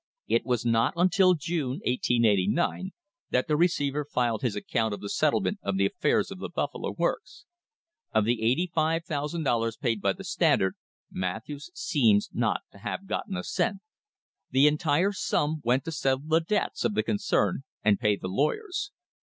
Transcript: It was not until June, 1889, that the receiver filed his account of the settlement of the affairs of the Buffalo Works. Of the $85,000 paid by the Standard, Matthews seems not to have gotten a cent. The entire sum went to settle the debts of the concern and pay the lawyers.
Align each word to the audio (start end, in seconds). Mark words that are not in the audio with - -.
It 0.27 0.47
was 0.47 0.65
not 0.65 0.95
until 0.97 1.35
June, 1.35 1.73
1889, 1.85 2.89
that 3.29 3.47
the 3.47 3.55
receiver 3.55 4.03
filed 4.03 4.41
his 4.41 4.55
account 4.55 4.95
of 4.95 4.99
the 4.99 5.07
settlement 5.09 5.59
of 5.61 5.77
the 5.77 5.85
affairs 5.85 6.31
of 6.31 6.39
the 6.39 6.49
Buffalo 6.49 6.91
Works. 6.97 7.45
Of 8.11 8.25
the 8.25 8.39
$85,000 8.75 9.79
paid 9.79 10.01
by 10.01 10.13
the 10.13 10.23
Standard, 10.23 10.73
Matthews 11.11 11.69
seems 11.75 12.29
not 12.33 12.61
to 12.71 12.79
have 12.79 13.05
gotten 13.05 13.37
a 13.37 13.43
cent. 13.43 13.77
The 14.49 14.65
entire 14.65 15.11
sum 15.11 15.61
went 15.63 15.85
to 15.85 15.91
settle 15.91 16.25
the 16.25 16.41
debts 16.41 16.83
of 16.83 16.95
the 16.95 17.03
concern 17.03 17.61
and 17.83 17.99
pay 17.99 18.15
the 18.15 18.27
lawyers. 18.27 18.89